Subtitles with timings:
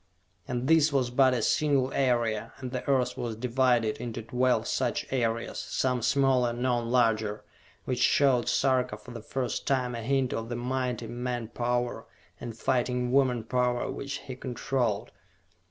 [0.47, 5.05] And this was but a single area, and the earth was divided into twelve such
[5.13, 7.43] areas, some smaller, none larger,
[7.85, 12.07] which showed Sarka for the first time a hint of the mighty man power,
[12.39, 15.11] and fighting woman power which he controlled.